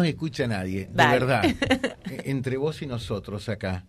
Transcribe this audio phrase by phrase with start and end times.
[0.00, 1.42] No escucha nadie, de verdad.
[2.08, 3.84] Eh, entre vos y nosotros acá,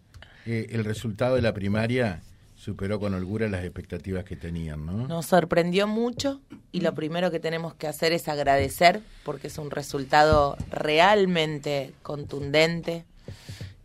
[0.48, 2.24] eh, el resultado de la primaria
[2.56, 5.08] superó con holgura las expectativas que tenían, ¿no?
[5.08, 6.42] Nos sorprendió mucho
[6.72, 13.06] y lo primero que tenemos que hacer es agradecer porque es un resultado realmente contundente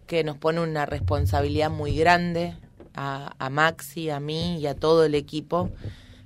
[0.06, 2.56] que nos pone una responsabilidad muy grande
[2.94, 5.70] a, a Maxi, a mí y a todo el equipo,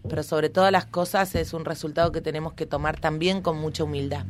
[0.08, 3.82] pero sobre todas las cosas es un resultado que tenemos que tomar también con mucha
[3.82, 4.24] humildad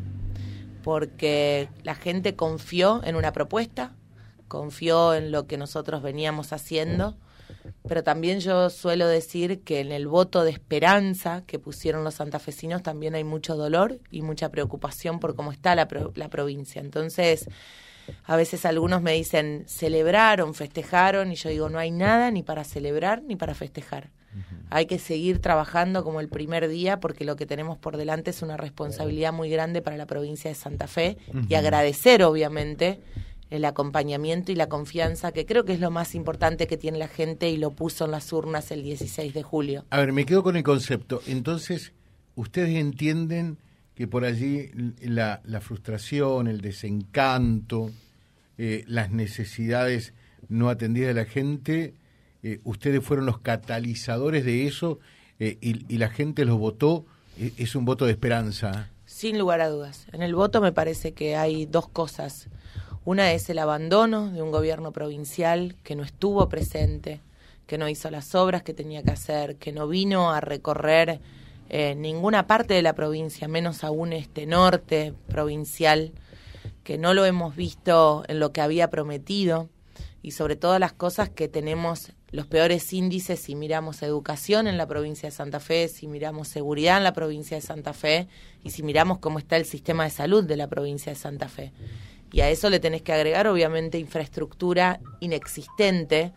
[0.88, 3.92] porque la gente confió en una propuesta,
[4.48, 7.14] confió en lo que nosotros veníamos haciendo,
[7.86, 12.82] pero también yo suelo decir que en el voto de esperanza que pusieron los santafesinos
[12.82, 16.80] también hay mucho dolor y mucha preocupación por cómo está la, la provincia.
[16.80, 17.50] Entonces,
[18.24, 22.64] a veces algunos me dicen, celebraron, festejaron, y yo digo, no hay nada ni para
[22.64, 24.08] celebrar ni para festejar.
[24.70, 28.42] Hay que seguir trabajando como el primer día porque lo que tenemos por delante es
[28.42, 31.16] una responsabilidad muy grande para la provincia de Santa Fe
[31.48, 33.00] y agradecer obviamente
[33.50, 37.08] el acompañamiento y la confianza que creo que es lo más importante que tiene la
[37.08, 39.84] gente y lo puso en las urnas el 16 de julio.
[39.90, 41.22] A ver, me quedo con el concepto.
[41.26, 41.92] Entonces,
[42.34, 43.58] ustedes entienden
[43.94, 47.90] que por allí la, frustración, el desencanto,
[48.58, 50.12] eh, las necesidades
[50.48, 51.94] no atendidas de la gente
[52.42, 55.00] eh, ustedes fueron los catalizadores de eso
[55.40, 57.04] eh, y, la gente los votó,
[57.38, 58.90] eh, es un voto de esperanza.
[59.06, 60.06] Sin lugar a dudas.
[60.12, 62.48] En el voto me parece que hay dos cosas.
[63.04, 67.20] Una es el abandono de un gobierno provincial que no estuvo presente,
[67.66, 71.20] que no hizo las obras que tenía que hacer, que no vino a recorrer
[71.70, 76.12] ninguna parte de la provincia, menos aún este norte provincial,
[76.82, 79.68] que no lo hemos visto en lo que había prometido
[80.22, 84.86] y sobre todas las cosas que tenemos los peores índices si miramos educación en la
[84.86, 88.28] provincia de Santa Fe, si miramos seguridad en la provincia de Santa Fe
[88.62, 91.72] y si miramos cómo está el sistema de salud de la provincia de Santa Fe.
[92.30, 96.34] Y a eso le tenés que agregar obviamente infraestructura inexistente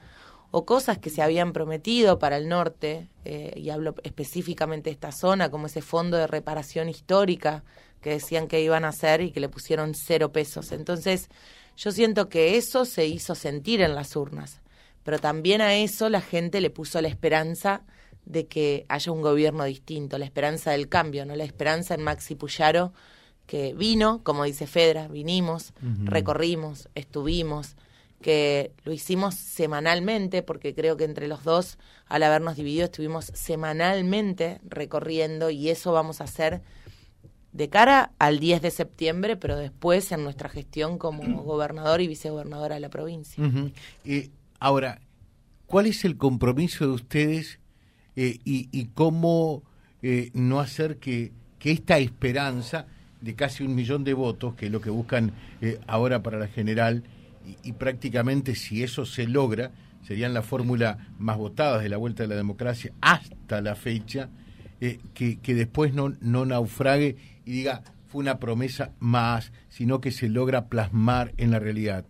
[0.51, 5.11] o cosas que se habían prometido para el norte, eh, y hablo específicamente de esta
[5.11, 7.63] zona, como ese fondo de reparación histórica
[8.01, 10.71] que decían que iban a hacer y que le pusieron cero pesos.
[10.71, 11.29] Entonces,
[11.77, 14.60] yo siento que eso se hizo sentir en las urnas
[15.03, 17.83] pero también a eso la gente le puso la esperanza
[18.25, 22.35] de que haya un gobierno distinto, la esperanza del cambio, no la esperanza en Maxi
[22.35, 22.93] Puyaro,
[23.45, 25.73] que vino, como dice Fedra, vinimos,
[26.05, 27.75] recorrimos, estuvimos,
[28.21, 34.61] que lo hicimos semanalmente, porque creo que entre los dos, al habernos dividido, estuvimos semanalmente
[34.63, 36.61] recorriendo y eso vamos a hacer
[37.51, 42.75] de cara al 10 de septiembre, pero después en nuestra gestión como gobernador y vicegobernadora
[42.75, 43.43] de la provincia.
[44.61, 45.01] Ahora,
[45.65, 47.59] ¿cuál es el compromiso de ustedes
[48.15, 49.63] eh, y, cómo
[50.03, 51.31] eh, no hacer que,
[51.63, 52.85] esta esperanza
[53.21, 56.47] de casi un millón de votos, que es lo que buscan eh, ahora para la
[56.47, 57.03] general,
[57.63, 59.71] y, prácticamente si eso se logra,
[60.03, 64.29] serían la fórmula más votada de la vuelta de la democracia hasta la fecha,
[65.15, 71.33] que, después no naufrague y diga fue una promesa más, sino que se logra plasmar
[71.37, 72.05] en la realidad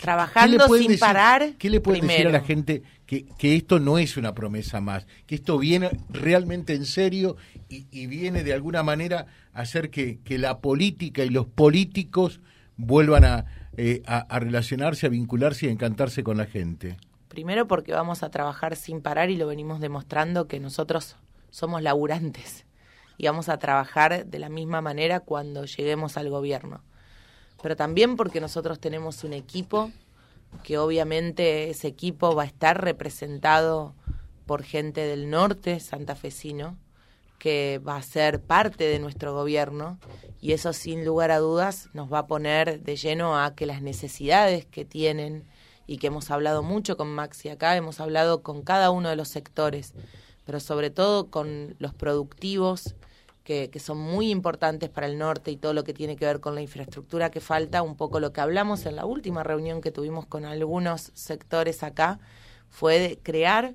[0.00, 1.54] trabajando sin parar.
[1.58, 5.06] ¿Qué le pueden decir a la gente que, que, esto no es una promesa más?
[5.26, 7.36] Que esto viene realmente en serio
[7.68, 12.40] y, viene de alguna manera a hacer que, que, la política y los políticos
[12.76, 13.46] vuelvan
[13.76, 16.96] eh, a, a, relacionarse, a vincularse y a encantarse con la gente.
[17.28, 21.16] Primero porque vamos a trabajar sin parar y lo venimos demostrando que nosotros
[21.50, 22.66] somos laburantes
[23.18, 26.82] y vamos a trabajar de la misma manera cuando lleguemos al gobierno
[27.62, 29.90] pero también porque nosotros tenemos un equipo
[30.62, 33.94] que obviamente ese equipo va a estar representado
[34.46, 36.76] por gente del norte santafesino,
[37.38, 39.98] que va a ser parte de nuestro gobierno
[40.40, 43.80] y eso sin lugar a dudas nos va a poner de lleno a que las
[43.80, 45.44] necesidades que tienen
[45.86, 49.28] y que hemos hablado mucho con Maxi acá, hemos hablado con cada uno de los
[49.28, 49.94] sectores,
[50.44, 52.94] pero sobre todo con los productivos
[53.44, 56.54] que, son muy importantes para el norte y todo lo que tiene que ver con
[56.54, 60.26] la infraestructura que falta, un poco lo que hablamos en la última reunión que tuvimos
[60.26, 62.20] con algunos sectores acá,
[62.68, 63.74] fue de crear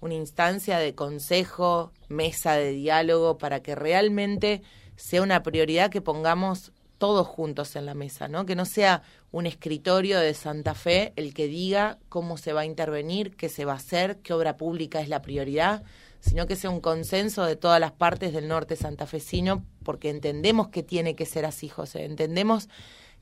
[0.00, 4.62] una instancia de consejo, mesa de diálogo, para que realmente
[4.96, 8.46] sea una prioridad que pongamos todos juntos en la mesa, ¿no?
[8.46, 9.02] Que no sea
[9.32, 13.64] un escritorio de Santa Fe el que diga cómo se va a intervenir, qué se
[13.64, 15.82] va a hacer, qué obra pública es la prioridad,
[16.24, 20.82] sino que sea un consenso de todas las partes del norte santafesino, porque entendemos que
[20.82, 22.06] tiene que ser así, José.
[22.06, 22.70] Entendemos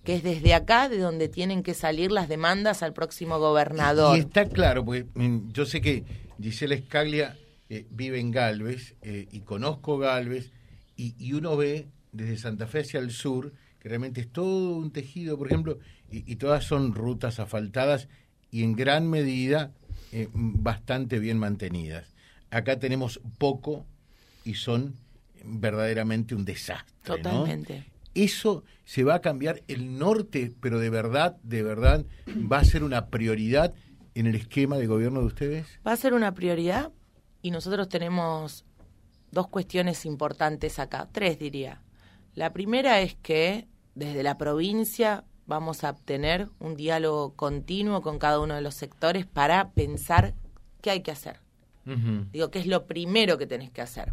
[0.04, 4.16] que es desde acá de donde tienen que salir las demandas al próximo gobernador.
[4.16, 6.04] Y, está claro, porque mm, yo sé que
[6.40, 7.36] Gisela Escaglia
[7.68, 10.52] eh, vive en Galvez eh, y conozco Galvez
[10.96, 15.36] y, uno ve desde Santa Fe hacia el sur que realmente es todo un tejido,
[15.36, 18.06] por ejemplo, y, todas son rutas asfaltadas
[18.52, 19.72] y en gran medida
[20.12, 22.11] eh, bastante bien mantenidas.
[22.52, 23.86] Acá tenemos poco
[24.44, 24.94] y son
[25.42, 26.94] verdaderamente un desastre.
[27.02, 27.86] Totalmente.
[28.14, 32.84] Eso se va a cambiar el norte, pero de verdad, de verdad, va a ser
[32.84, 33.72] una prioridad
[34.14, 35.66] en el esquema de gobierno de ustedes.
[35.86, 36.92] Va a ser una prioridad
[37.40, 38.66] y nosotros tenemos
[39.30, 41.80] dos cuestiones importantes acá, tres diría.
[42.34, 48.40] La primera es que desde la provincia vamos a tener un diálogo continuo con cada
[48.40, 50.34] uno de los sectores para pensar
[50.82, 51.41] qué hay que hacer.
[51.84, 54.12] Digo, qué es lo primero que tenés que hacer.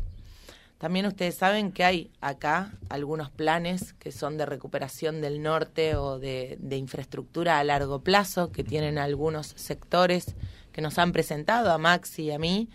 [0.80, 6.19] También ustedes saben que hay acá algunos planes que son de recuperación del norte o
[6.19, 10.36] de, de infraestructura a largo plazo que tienen algunos sectores
[10.71, 12.69] que nos han presentado a Maxi y a mí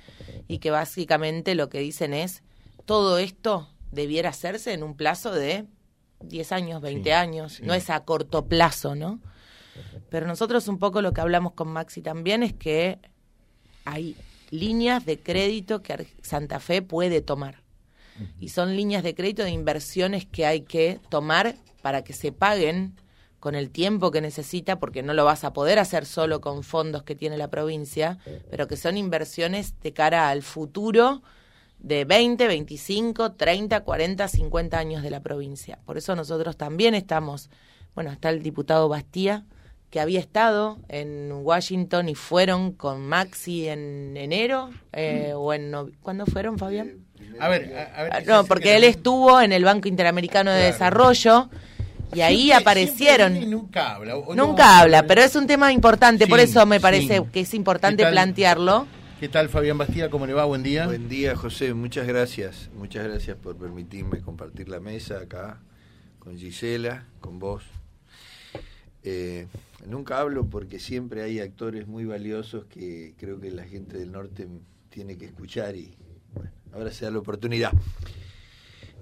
[0.49, 2.43] y que básicamente lo que dicen es
[2.85, 5.65] todo esto debiera hacerse en un plazo de
[6.21, 9.21] 10 años, 20 años, no es a corto plazo, ¿no?
[10.11, 12.99] Pero nosotros un poco lo que hablamos con Maxi también es que
[13.85, 14.17] hay
[14.59, 17.63] líneas de crédito que Santa Fe puede tomar.
[18.39, 22.95] Y son líneas de crédito de inversiones que hay que tomar para que se paguen
[23.41, 27.03] con el tiempo que necesita, porque no lo vas a poder hacer solo con fondos
[27.03, 28.19] que tiene la provincia,
[28.51, 31.23] pero que son inversiones de cara al futuro
[31.79, 35.79] de 20, 25, 30, 40, 50 años de la provincia.
[35.85, 37.51] Por eso nosotros también estamos,
[37.95, 39.45] bueno, está el diputado Bastía,
[39.95, 46.27] que había estado en Washington y fueron con Maxi en enero eh, o en ¿cuándo
[46.27, 47.05] fueron Fabián?
[47.39, 51.49] A ver, a, ver ah, no, porque él estuvo en el Banco Interamericano de Desarrollo
[52.13, 53.49] y ahí aparecieron.
[53.49, 54.17] Nunca habla.
[54.35, 58.89] Nunca habla, pero es un tema importante, por eso me parece que es importante plantearlo.
[59.21, 60.11] ¿Qué tal, Fabián Bastía?
[60.11, 60.45] ¿Cómo le va?
[60.45, 60.87] Buen día.
[60.87, 61.73] Buen día, José.
[61.73, 62.69] Muchas gracias.
[62.77, 65.61] Muchas gracias por permitirme compartir la mesa acá
[66.19, 67.63] con Gisela, con vos.
[69.05, 69.47] Eh,
[69.87, 74.49] nunca hablo porque siempre hay actores muy valiosos que creo que la gente del norte
[74.89, 75.97] tiene que escuchar y
[76.35, 77.73] bueno, ahora se da la oportunidad.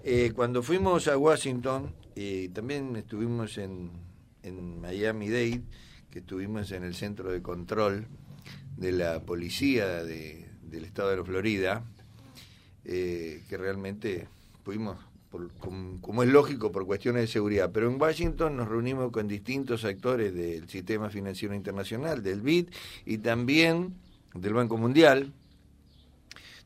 [0.05, 3.91] Eh, cuando fuimos a Washington, eh, también estuvimos en,
[4.81, 5.63] Miami Dade,
[6.11, 8.09] que estuvimos en el centro de control
[8.77, 11.85] de la policía de, del estado de Florida,
[12.85, 14.27] eh, que realmente
[14.65, 14.99] pudimos,
[16.01, 17.71] como, es lógico, por cuestiones de seguridad.
[17.73, 22.69] Pero en Washington nos reunimos con distintos actores del sistema financiero internacional, del BID
[23.07, 23.95] y también
[24.35, 25.33] del Banco Mundial,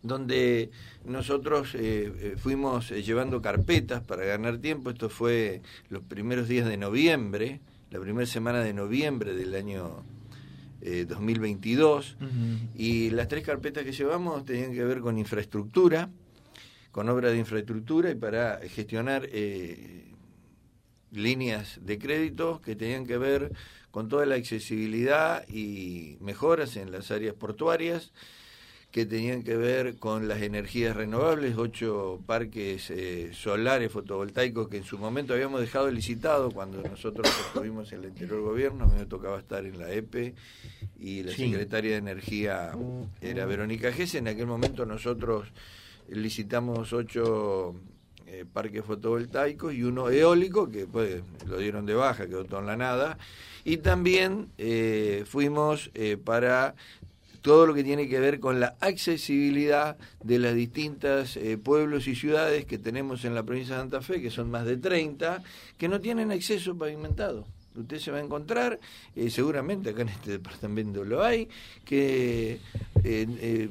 [0.03, 0.71] donde
[1.05, 4.91] nosotros eh, eh, fuimos llevando carpetas para ganar tiempo.
[4.91, 7.61] Esto fue los primeros días de noviembre,
[7.91, 10.05] la primera semana de noviembre del año
[11.09, 12.27] 2022 eh,
[12.77, 16.11] y las tres carpetas que llevamos tenían que ver con infraestructura,
[16.97, 20.15] con obra de infraestructura y para gestionar eh,
[21.13, 23.53] líneas de crédito que tenían que ver
[23.91, 28.13] con toda la accesibilidad y mejoras en las áreas portuarias
[28.93, 34.85] que tenían que ver con las energías renovables, ocho parques eh, solares fotovoltaicos que en
[34.85, 39.05] su momento habíamos dejado licitado cuando nosotros estuvimos en el anterior gobierno, a mí me
[39.05, 40.35] tocaba estar en la EPE
[40.99, 42.73] y la secretaria de Energía
[43.21, 45.53] era Verónica Gese, en aquel momento nosotros
[46.09, 47.75] licitamos ocho
[48.27, 52.67] eh, parques fotovoltaicos y uno eólico, que pues lo dieron de baja, quedó todo en
[52.67, 53.19] la nada,
[53.65, 55.91] y también eh, fuimos
[56.25, 56.75] para
[57.47, 62.17] todo lo que tiene que ver con la accesibilidad de las distintas eh, pueblos y
[62.17, 65.45] ciudades que tenemos en la provincia de Santa Fe, que son más de 30,
[65.79, 67.47] que no tienen acceso pavimentado.
[67.77, 68.81] Usted se va a encontrar,
[69.15, 71.49] eh, seguramente acá en este departamento lo hay,
[71.85, 72.59] que
[73.05, 73.69] eh,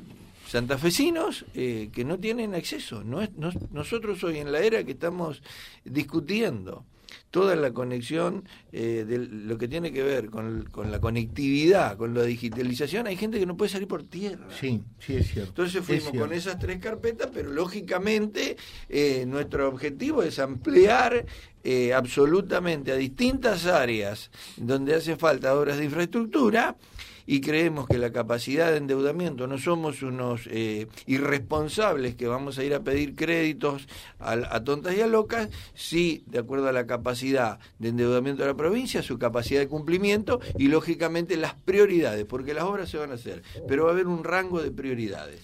[0.47, 3.03] santafesinos que no tienen acceso.
[3.03, 3.29] No es,
[3.71, 5.41] nosotros hoy en la era que estamos
[5.83, 6.85] discutiendo
[7.31, 12.23] toda la conexión eh, de lo que tiene que ver con, la conectividad, con la
[12.23, 14.47] digitalización, hay gente que no puede salir por tierra.
[14.57, 15.49] Sí, sí es cierto.
[15.49, 18.57] Entonces fuimos con esas tres carpetas, pero lógicamente
[18.89, 21.25] eh, nuestro objetivo es ampliar
[21.63, 26.77] eh, absolutamente a distintas áreas donde hace falta obras de infraestructura
[27.25, 32.63] y creemos que la capacidad de endeudamiento, no somos unos eh, irresponsables que vamos a
[32.63, 33.87] ir a pedir créditos
[34.19, 38.55] a, tontas y a locas, sí, de acuerdo a la capacidad de endeudamiento de la
[38.55, 43.15] provincia, su capacidad de cumplimiento y lógicamente las prioridades, porque las obras se van a
[43.15, 45.41] hacer, pero va a haber un rango de prioridades.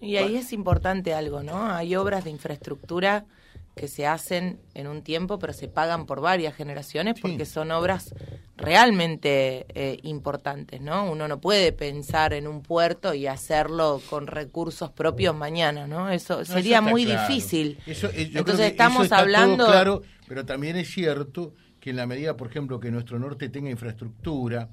[0.00, 1.70] Y ahí es importante algo, ¿no?
[1.70, 3.26] Hay obras de infraestructura
[3.80, 8.14] que se hacen en un tiempo, pero se pagan por varias generaciones porque son obras
[8.58, 11.10] realmente eh, importantes, ¿no?
[11.10, 16.10] Uno no puede pensar en un puerto y hacerlo con recursos propios mañana, ¿no?
[16.10, 17.78] Eso sería muy difícil.
[17.86, 19.64] Eh, Entonces estamos hablando...
[19.64, 23.70] claro, pero también es cierto que en la medida, por ejemplo, que nuestro norte tenga
[23.70, 24.68] infraestructura,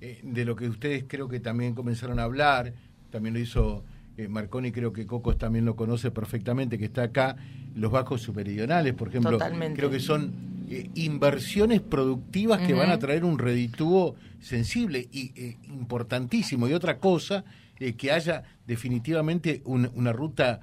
[0.00, 2.72] eh, de lo que ustedes creo que también comenzaron a hablar,
[3.10, 3.84] también lo hizo
[4.16, 7.36] eh, Marconi, creo que Cocos también lo conoce perfectamente, que está acá,
[7.74, 9.38] los bajos superidionales, por ejemplo,
[9.74, 10.32] creo que son
[10.70, 16.68] eh, inversiones productivas que van a traer un reditúo sensible y importantísimo.
[16.68, 17.44] Y otra cosa,
[17.76, 20.60] que haya definitivamente una ruta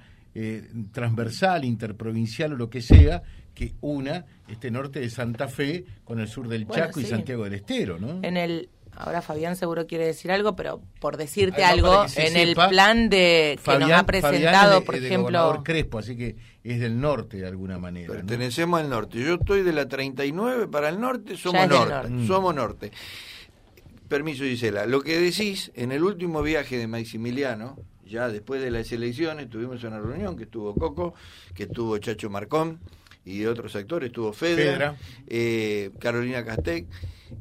[0.90, 3.22] transversal, interprovincial o lo que sea,
[3.54, 7.54] que una este norte de Santa Fe con el sur del Chaco y Santiago del
[7.54, 8.18] Estero, ¿no?
[8.22, 13.08] En el ahora Fabián seguro quiere decir algo, pero por decirte algo, en el plan
[13.08, 17.78] de que nos ha presentado, por ejemplo, Crespo, así que es del norte de alguna
[17.78, 18.12] manera.
[18.12, 19.18] Pertenecemos al norte.
[19.20, 22.26] Yo estoy de la 39 para el norte, somos norte, mm.
[22.26, 22.92] somos norte.
[24.08, 28.92] Permiso Gisela, lo que decís en el último viaje de Maximiliano, ya después de las
[28.92, 31.14] elecciones, tuvimos una reunión que estuvo Coco,
[31.54, 32.80] que estuvo Chacho Marcón
[33.24, 34.96] y de otros actores, estuvo Fedra,
[35.26, 36.86] eh, Carolina Castec,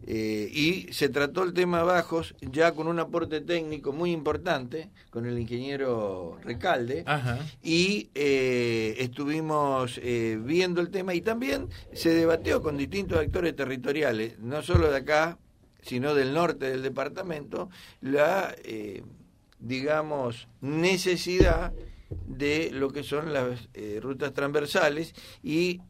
[0.06, 5.26] eh, y se trató el tema bajos ya con un aporte técnico muy importante con
[5.26, 7.06] el ingeniero Recalde,
[7.62, 14.62] y eh, estuvimos viendo el tema y también se debatió con distintos actores territoriales, no
[14.62, 15.38] solo de acá,
[15.82, 17.70] sino del norte del departamento,
[18.02, 18.56] la,
[19.60, 21.74] digamos, necesidad
[22.28, 25.82] de lo que son las eh, rutas transversales y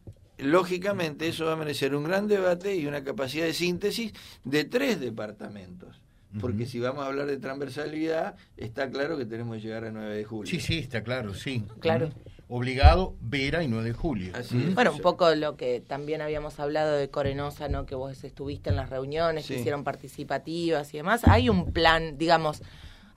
[0.43, 4.99] lógicamente eso va a merecer un gran debate y una capacidad de síntesis de tres
[4.99, 6.01] departamentos.
[6.39, 10.15] Porque si vamos a hablar de transversalidad, está claro que tenemos que llegar a 9
[10.15, 10.49] de julio.
[10.49, 11.63] Sí, sí, está claro, sí.
[11.79, 12.09] Claro.
[12.47, 14.33] Obligado Vera y 9 de julio.
[14.73, 17.85] Bueno, un poco lo que también habíamos hablado de Corenosa, ¿no?
[17.85, 21.21] Que vos estuviste en las reuniones, que hicieron participativas y demás.
[21.25, 22.63] Hay un plan, digamos,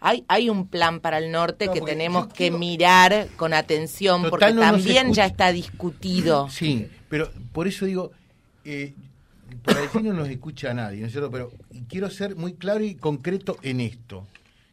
[0.00, 5.12] hay, hay un plan para el norte que tenemos que mirar con atención porque también
[5.14, 6.48] ya está discutido.
[6.50, 8.12] Sí, pero por eso digo,
[8.64, 8.94] eh,
[9.62, 11.30] por ahí no nos escucha a nadie, ¿no es cierto?
[11.30, 11.52] Pero
[11.88, 14.26] quiero ser muy claro y concreto en esto,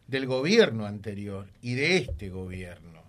[0.08, 3.02] del gobierno anterior y de este gobierno,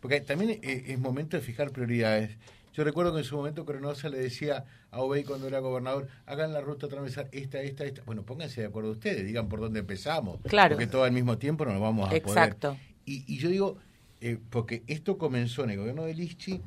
[0.00, 2.36] porque también eh, es momento de fijar prioridades.
[2.74, 6.52] Yo recuerdo que en su momento Cronosa le decía a Obey cuando era gobernador, hagan
[6.52, 8.02] la ruta transversal, esta, esta, esta.
[8.04, 10.38] Bueno, pónganse de acuerdo ustedes, digan por dónde empezamos.
[10.48, 10.76] Claro.
[10.76, 12.70] Porque todo al mismo tiempo no nos vamos a Exacto.
[12.70, 12.92] poder.
[13.04, 13.78] Y, y yo digo,
[14.24, 16.60] eh, porque esto comenzó en el gobierno de Lichi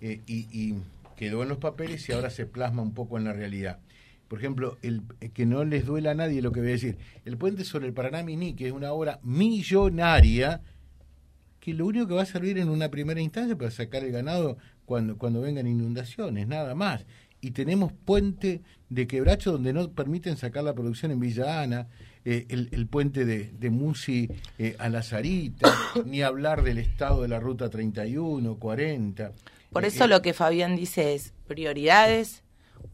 [0.00, 0.74] eh, y,
[1.16, 3.80] quedó en los papeles y ahora se plasma un poco en la realidad.
[4.28, 6.98] Por ejemplo, el, eh, que no les duela a nadie lo que voy a decir.
[7.24, 10.62] El puente sobre el Paraná Mini, que es una obra millonaria,
[11.60, 14.58] que lo único que va a servir en una primera instancia para sacar el ganado
[14.84, 17.06] cuando, cuando vengan inundaciones, nada más.
[17.40, 21.88] Y tenemos puente de quebracho donde no permiten sacar la producción en Villa Ana,
[22.24, 25.72] eh, el, puente de, de Musi eh, a la Zarita,
[26.06, 29.32] ni hablar del estado de la ruta 31, 40.
[29.76, 32.42] Por eso lo que Fabián dice es prioridades,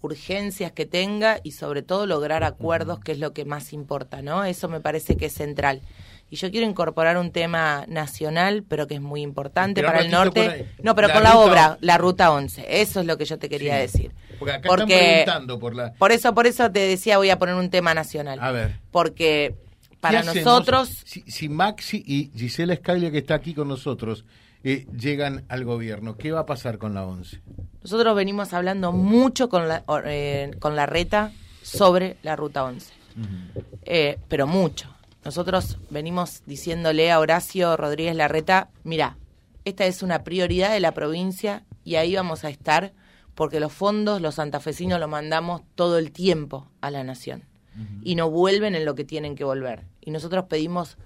[0.00, 4.44] urgencias que tenga y sobre todo lograr acuerdos, que es lo que más importa, ¿no?
[4.44, 5.80] Eso me parece que es central.
[6.28, 10.66] Y yo quiero incorporar un tema nacional, pero que es muy importante para el norte.
[10.82, 12.80] no, pero con la obra, la Ruta 11.
[12.80, 14.12] Eso es lo que yo te quería decir.
[14.38, 15.92] Porque acá están preguntando por la...
[15.92, 18.38] Por eso, por eso te decía, voy a poner un tema nacional.
[18.40, 18.80] A ver.
[18.90, 19.54] Porque
[20.00, 21.04] para nosotros...
[21.04, 24.24] Si, Maxi y Gisela Escaglia, que está aquí con nosotros,
[24.64, 27.40] eh, llegan al gobierno, ¿qué va a pasar con la 11?
[27.82, 32.92] Nosotros venimos hablando mucho con la, eh, con la reta sobre la Ruta 11.
[33.84, 34.88] Eh, pero mucho
[35.24, 39.16] nosotros venimos diciéndole a Horacio Rodríguez Larreta, mira,
[39.64, 42.92] esta es una prioridad de la provincia y ahí vamos a estar
[43.34, 47.44] porque los fondos los santafesinos los mandamos todo el tiempo a la nación
[48.02, 49.86] y no vuelven en lo que tienen que volver.
[50.02, 50.98] Y nosotros pedimos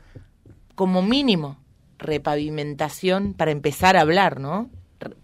[0.75, 1.59] como mínimo
[1.99, 4.71] repavimentación para empezar a hablar, ¿no?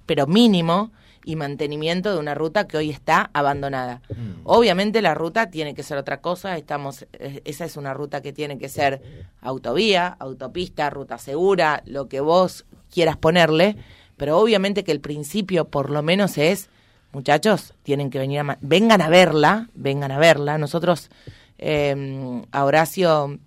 [0.06, 0.92] Pero mínimo
[1.24, 4.02] y mantenimiento de una ruta que hoy está abandonada.
[4.10, 4.40] Mm.
[4.44, 8.32] Obviamente la ruta tiene que ser otra cosa, estamos eh, esa es una ruta que
[8.32, 9.02] tiene que ser
[9.40, 13.76] autovía, autopista, ruta segura, lo que vos quieras ponerle,
[14.16, 16.70] pero obviamente que el principio por lo menos es
[17.12, 20.58] muchachos, tienen que venir a vengan a verla, vengan a verla.
[20.58, 21.10] Nosotros
[21.58, 23.38] eh, a Horacio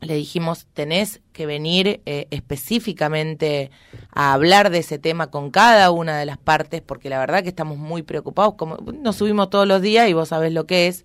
[0.00, 3.70] le dijimos, tenés que venir eh, específicamente
[4.12, 7.48] a hablar de ese tema con cada una de las partes, porque la verdad que
[7.48, 8.54] estamos muy preocupados.
[8.54, 11.04] Como nos subimos todos los días y vos sabés lo que es.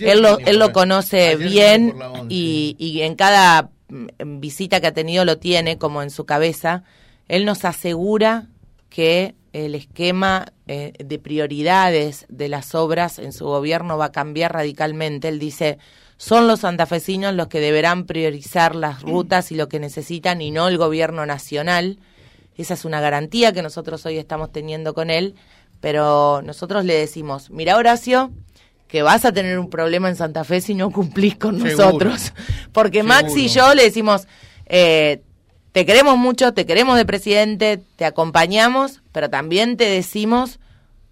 [0.00, 1.94] Él lo, él lo conoce bien
[2.28, 6.82] y, y en cada mm, visita que ha tenido lo tiene como en su cabeza.
[7.28, 8.48] Él nos asegura
[8.88, 14.52] que el esquema eh, de prioridades de las obras en su gobierno va a cambiar
[14.52, 15.28] radicalmente.
[15.28, 15.78] Él dice,
[16.16, 20.68] son los santafesinos los que deberán priorizar las rutas y lo que necesitan y no
[20.68, 21.98] el gobierno nacional.
[22.56, 25.34] Esa es una garantía que nosotros hoy estamos teniendo con él,
[25.80, 28.30] pero nosotros le decimos, mira Horacio,
[28.88, 32.32] que vas a tener un problema en Santa Fe si no cumplís con nosotros.
[32.72, 34.26] Porque Max y yo le decimos,
[34.66, 35.22] eh,
[35.72, 40.60] te queremos mucho, te queremos de presidente, te acompañamos, pero también te decimos,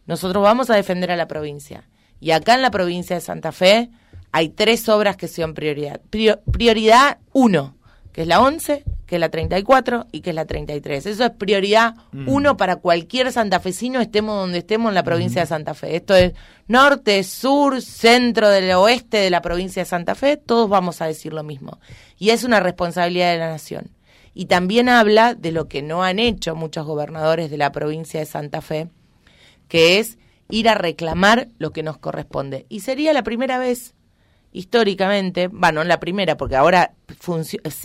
[0.06, 1.84] nosotros vamos a defender a la provincia.
[2.20, 3.90] Y acá en la provincia de Santa Fe
[4.34, 6.00] hay tres obras que son prioridad.
[6.50, 7.76] prioridad uno,
[8.10, 11.06] que es la 11, que es la 34 y que es la 33.
[11.06, 12.28] Eso es prioridad mm.
[12.28, 15.94] uno para cualquier santafesino, estemos donde estemos en la provincia de Santa Fe.
[15.94, 16.32] Esto es
[16.66, 21.32] norte, sur, centro del oeste de la provincia de Santa Fe, todos vamos a decir
[21.32, 21.78] lo mismo.
[22.18, 23.92] Y es una responsabilidad de la nación
[24.34, 28.26] y también habla de lo que no han hecho muchos gobernadores de la provincia de
[28.26, 28.88] Santa Fe,
[29.68, 30.18] que es
[30.50, 32.66] ir a reclamar lo que nos corresponde.
[32.68, 33.94] Y sería la primera vez
[34.54, 36.94] históricamente, bueno, no la primera porque ahora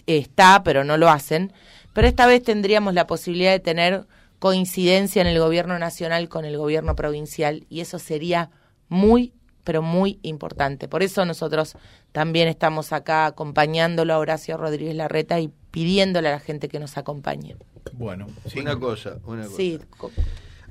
[0.06, 1.52] está, pero no lo hacen,
[1.94, 4.06] pero esta vez tendríamos la posibilidad de tener
[4.38, 8.52] coincidencia en el gobierno nacional con el gobierno provincial y eso sería
[8.88, 9.34] muy
[9.66, 10.88] pero muy importante.
[10.88, 11.76] Por eso nosotros
[12.12, 16.98] también estamos acá acompañándolo a Horacio Rodríguez Larreta y pidiéndole a la gente que nos
[16.98, 17.56] acompañe.
[17.94, 19.58] Bueno, una cosa, una cosa.
[19.58, 19.80] Sí.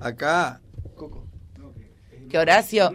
[0.00, 0.60] Acá,
[2.28, 2.90] que Horacio...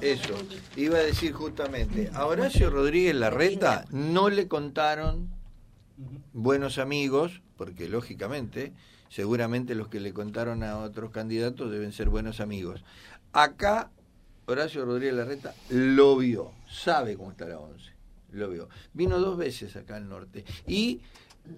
[0.00, 0.34] Eso,
[0.76, 5.30] iba a decir justamente, a Horacio Rodríguez Larreta no le contaron
[6.32, 8.72] buenos amigos, porque lógicamente,
[9.08, 12.84] seguramente los que le contaron a otros candidatos deben ser buenos amigos.
[13.32, 13.90] Acá,
[14.46, 17.98] Horacio Rodríguez Larreta lo vio, sabe cómo está la once
[18.32, 18.68] lo vio.
[18.92, 20.44] Vino dos veces acá al norte.
[20.66, 21.00] Y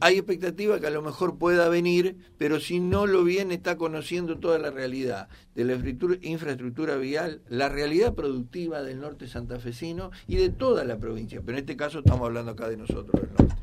[0.00, 4.38] hay expectativa que a lo mejor pueda venir, pero si no lo viene está conociendo
[4.38, 5.74] toda la realidad de la
[6.22, 11.40] infraestructura vial, la realidad productiva del norte santafesino y de toda la provincia.
[11.44, 13.56] Pero en este caso estamos hablando acá de nosotros del norte.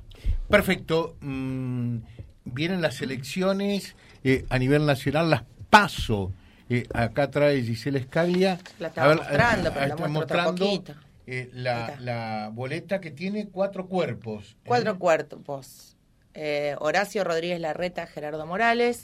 [0.49, 1.15] Perfecto.
[1.21, 1.97] Mm,
[2.45, 6.31] vienen las elecciones eh, a nivel nacional, las paso.
[6.69, 8.59] Eh, acá trae Gisela Escaglia.
[8.79, 10.83] La estaba mostrando, pero la mostrando.
[11.29, 14.51] Eh, la, boleta que tiene cuatro cuerpos.
[14.51, 14.65] ¿eh?
[14.65, 15.96] Cuatro cuerpos.
[16.39, 19.03] Eh, Horacio Rodríguez Larreta, Gerardo Morales.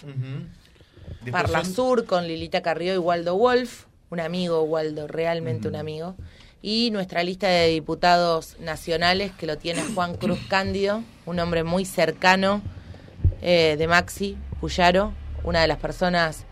[1.31, 3.85] Parla Sur con Lilita Carrió y Waldo Wolf.
[4.11, 6.15] Un amigo, Waldo, realmente un amigo.
[6.61, 11.83] Y nuestra lista de diputados nacionales que lo tiene Juan Cruz Cándido, un hombre muy
[11.83, 12.61] cercano
[13.41, 15.11] de Maxi Puyaro,
[15.43, 16.45] una de las personas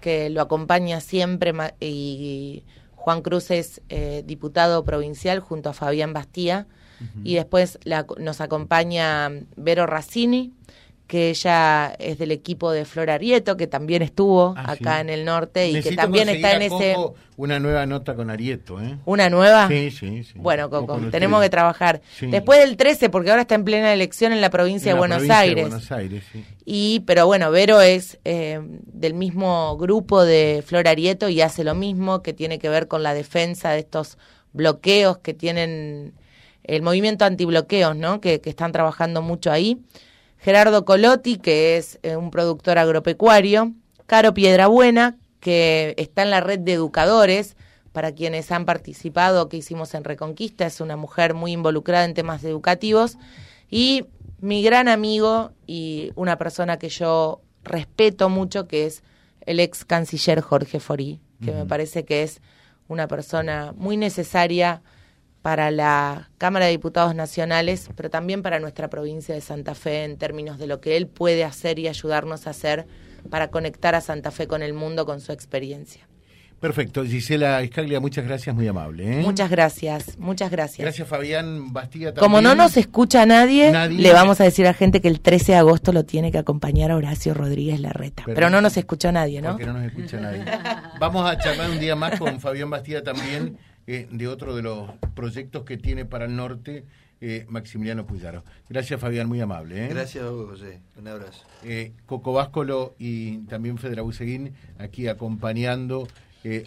[0.00, 2.64] que lo acompaña siempre y
[3.04, 6.66] Juan Cruz es eh, diputado provincial junto a Fabián Bastía
[7.22, 7.78] y después
[8.18, 10.52] nos acompaña Vero Raccini,
[11.06, 15.24] que ella es del equipo de Flora Arieto, que también estuvo ah, acá en el
[15.24, 16.96] norte y que también está en ese...
[17.36, 18.96] Una nueva nota con Arieto, ¿eh?
[19.04, 19.66] ¿Una nueva?
[19.68, 20.34] Sí, sí, sí.
[20.36, 22.00] Bueno, Coco, tenemos que trabajar.
[22.20, 25.68] Después del 13, porque ahora está en plena elección en la provincia de Buenos Aires.
[25.68, 26.44] Buenos Aires, sí.
[26.64, 31.74] Y, pero bueno, Vero es eh, del mismo grupo de Flora Arieto y hace lo
[31.74, 34.16] mismo, que tiene que ver con la defensa de estos
[34.52, 36.14] bloqueos que tienen
[36.64, 38.20] el movimiento antibloqueos, ¿no?
[38.20, 39.80] Que, que están trabajando mucho ahí.
[40.38, 43.72] Gerardo Colotti, que es eh, un productor agropecuario,
[44.06, 47.56] Caro Piedrabuena, que está en la red de educadores,
[47.92, 52.42] para quienes han participado, que hicimos en Reconquista, es una mujer muy involucrada en temas
[52.42, 53.16] educativos,
[53.70, 54.06] y
[54.40, 59.02] mi gran amigo y una persona que yo respeto mucho, que es
[59.46, 62.42] el ex canciller Jorge Forí, que me parece que es
[62.88, 64.82] una persona muy necesaria
[65.44, 70.16] para la Cámara de Diputados Nacionales, pero también para nuestra provincia de Santa Fe en
[70.16, 72.86] términos de lo que él puede hacer y ayudarnos a hacer
[73.28, 76.08] para conectar a Santa Fe con el mundo con su experiencia.
[76.60, 77.04] Perfecto.
[77.04, 79.20] Gisela Escaglia, muchas gracias, muy amable.
[79.20, 79.22] ¿eh?
[79.22, 80.78] Muchas gracias, muchas gracias.
[80.78, 82.14] Gracias, Fabián Bastilla.
[82.14, 85.58] Como no nos escucha nadie, le vamos a decir a gente que el 13 de
[85.58, 88.22] agosto lo tiene que acompañar a Horacio Rodríguez Larreta.
[88.24, 89.50] Pero, no nos escuchó nadie, ¿no?
[89.50, 90.42] Porque no nos escucha nadie.
[90.98, 94.90] vamos a charlar un día más con Fabián Bastilla también eh, de otro de los
[95.14, 96.84] proyectos que tiene para el norte
[97.20, 98.44] eh, Maximiliano Puyaro.
[98.68, 99.86] Gracias, Fabián, muy amable.
[99.86, 99.88] ¿eh?
[99.88, 100.80] Gracias, José.
[100.98, 101.44] Un abrazo.
[102.06, 106.08] Coco Váscolo y también Federa Buseguín aquí acompañando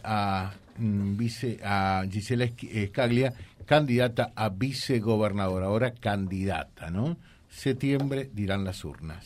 [0.03, 3.34] a, mm, vice, a Gisela Escaglia,
[3.65, 7.17] candidata a vicegobernadora, ahora candidata, ¿no?
[7.49, 9.25] Septiembre dirán las urnas.